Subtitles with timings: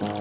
[0.00, 0.12] Bonjour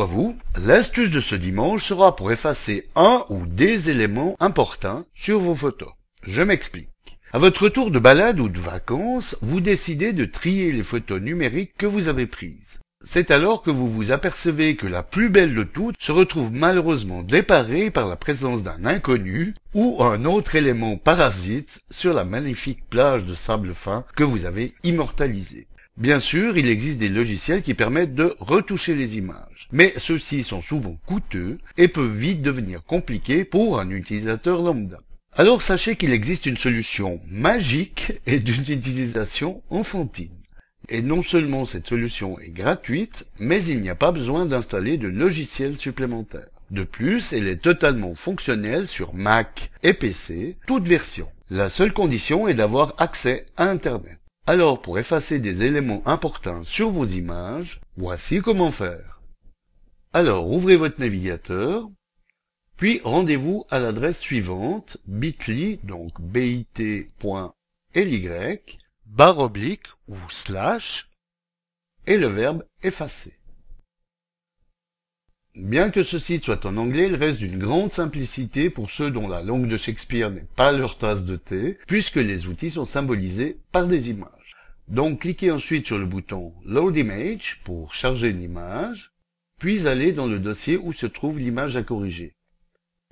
[0.00, 0.34] à vous.
[0.56, 5.90] L'astuce de ce dimanche sera pour effacer un ou des éléments importants sur vos photos.
[6.22, 6.88] Je m'explique.
[7.34, 11.74] À votre retour de balade ou de vacances, vous décidez de trier les photos numériques
[11.76, 12.78] que vous avez prises.
[13.04, 17.22] C'est alors que vous vous apercevez que la plus belle de toutes se retrouve malheureusement
[17.22, 23.24] déparée par la présence d'un inconnu ou un autre élément parasite sur la magnifique plage
[23.24, 25.68] de sable fin que vous avez immortalisée.
[25.96, 30.62] Bien sûr, il existe des logiciels qui permettent de retoucher les images, mais ceux-ci sont
[30.62, 34.98] souvent coûteux et peuvent vite devenir compliqués pour un utilisateur lambda.
[35.32, 40.37] Alors sachez qu'il existe une solution magique et d'une utilisation enfantine.
[40.88, 45.08] Et non seulement cette solution est gratuite, mais il n'y a pas besoin d'installer de
[45.08, 46.48] logiciel supplémentaire.
[46.70, 51.28] De plus, elle est totalement fonctionnelle sur Mac et PC, toutes versions.
[51.50, 54.18] La seule condition est d'avoir accès à Internet.
[54.46, 59.20] Alors pour effacer des éléments importants sur vos images, voici comment faire.
[60.14, 61.88] Alors ouvrez votre navigateur,
[62.76, 67.06] puis rendez-vous à l'adresse suivante bit.ly, donc bit.ly,
[69.08, 71.08] barre oblique ou slash,
[72.06, 73.34] et le verbe effacer.
[75.54, 79.26] Bien que ce site soit en anglais, il reste d'une grande simplicité pour ceux dont
[79.26, 83.58] la langue de Shakespeare n'est pas leur tasse de thé, puisque les outils sont symbolisés
[83.72, 84.56] par des images.
[84.86, 89.12] Donc cliquez ensuite sur le bouton Load Image pour charger une image,
[89.58, 92.34] puis allez dans le dossier où se trouve l'image à corriger.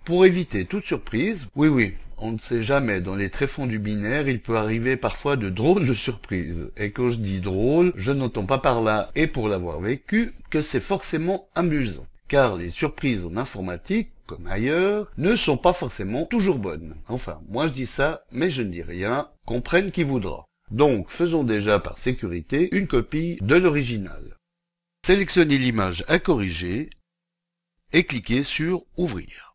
[0.05, 4.29] Pour éviter toute surprise, oui oui, on ne sait jamais, dans les tréfonds du binaire,
[4.29, 6.71] il peut arriver parfois de drôles de surprises.
[6.77, 10.61] Et quand je dis drôle, je n'entends pas par là, et pour l'avoir vécu, que
[10.61, 12.07] c'est forcément amusant.
[12.29, 16.97] Car les surprises en informatique, comme ailleurs, ne sont pas forcément toujours bonnes.
[17.09, 20.47] Enfin, moi je dis ça, mais je ne dis rien, comprenne qui voudra.
[20.71, 24.37] Donc faisons déjà par sécurité une copie de l'original.
[25.07, 26.91] Sélectionnez l'image à corriger
[27.93, 29.46] et cliquez sur Ouvrir.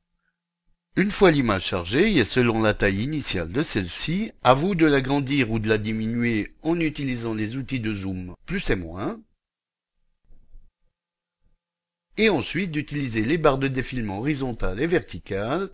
[0.97, 5.49] Une fois l'image chargée et selon la taille initiale de celle-ci, à vous de l'agrandir
[5.49, 9.17] ou de la diminuer en utilisant les outils de zoom plus et moins,
[12.17, 15.69] et ensuite d'utiliser les barres de défilement horizontales et verticales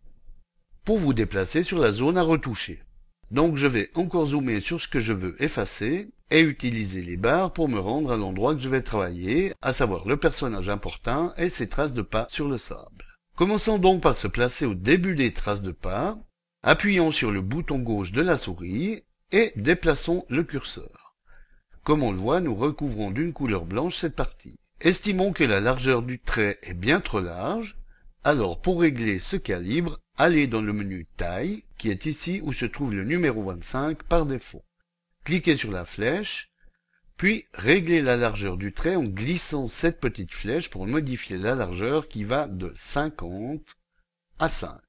[0.85, 2.83] pour vous déplacer sur la zone à retoucher.
[3.31, 7.53] Donc je vais encore zoomer sur ce que je veux effacer et utiliser les barres
[7.53, 11.49] pour me rendre à l'endroit que je vais travailler, à savoir le personnage important et
[11.49, 12.96] ses traces de pas sur le sable.
[13.37, 16.17] Commençons donc par se placer au début des traces de pas,
[16.63, 21.15] appuyons sur le bouton gauche de la souris et déplaçons le curseur.
[21.83, 24.59] Comme on le voit, nous recouvrons d'une couleur blanche cette partie.
[24.81, 27.77] Estimons que la largeur du trait est bien trop large,
[28.23, 32.65] alors pour régler ce calibre, allez dans le menu Taille, qui est ici où se
[32.65, 34.65] trouve le numéro 25 par défaut.
[35.25, 36.49] Cliquez sur la flèche,
[37.17, 42.07] puis réglez la largeur du trait en glissant cette petite flèche pour modifier la largeur
[42.07, 43.75] qui va de 50
[44.39, 44.79] à 5.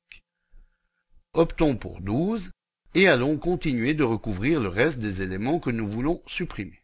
[1.32, 2.50] Optons pour 12
[2.94, 6.82] et allons continuer de recouvrir le reste des éléments que nous voulons supprimer.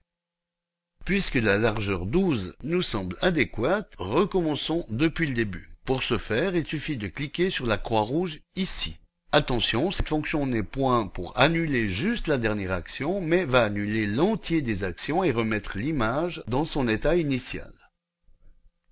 [1.04, 5.68] Puisque la largeur 12 nous semble adéquate, recommençons depuis le début.
[5.84, 8.98] Pour ce faire, il suffit de cliquer sur la croix rouge ici.
[9.34, 14.62] Attention, cette fonction n'est point pour annuler juste la dernière action, mais va annuler l'entier
[14.62, 17.72] des actions et remettre l'image dans son état initial.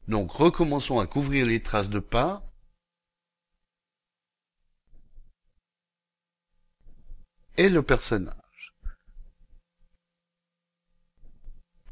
[0.08, 2.42] Donc recommençons à couvrir les traces de pas.
[7.56, 8.74] Et le personnage.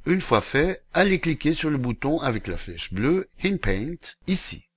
[0.06, 4.69] Une fois fait, allez cliquer sur le bouton avec la flèche bleue In Paint, ici.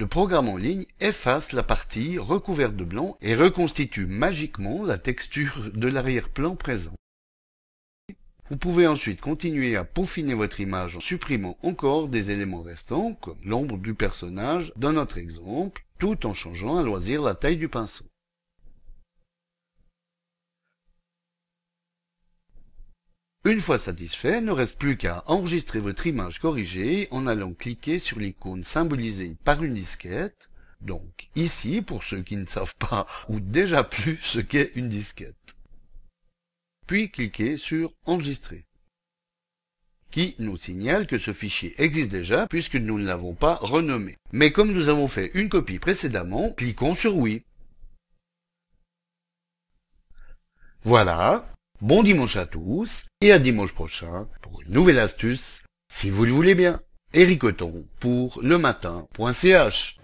[0.00, 5.70] Le programme en ligne efface la partie recouverte de blanc et reconstitue magiquement la texture
[5.74, 6.94] de l'arrière-plan présent.
[8.48, 13.36] Vous pouvez ensuite continuer à peaufiner votre image en supprimant encore des éléments restants, comme
[13.44, 18.06] l'ombre du personnage dans notre exemple, tout en changeant à loisir la taille du pinceau.
[23.50, 27.98] Une fois satisfait, il ne reste plus qu'à enregistrer votre image corrigée en allant cliquer
[27.98, 30.50] sur l'icône symbolisée par une disquette,
[30.80, 35.56] donc ici pour ceux qui ne savent pas ou déjà plus ce qu'est une disquette.
[36.86, 38.66] Puis cliquez sur Enregistrer,
[40.12, 44.16] qui nous signale que ce fichier existe déjà puisque nous ne l'avons pas renommé.
[44.30, 47.42] Mais comme nous avons fait une copie précédemment, cliquons sur Oui.
[50.84, 51.44] Voilà,
[51.80, 56.32] Bon dimanche à tous et à dimanche prochain pour une nouvelle astuce, si vous le
[56.32, 56.82] voulez bien.
[57.14, 59.96] Eric Coton pour lematin.ch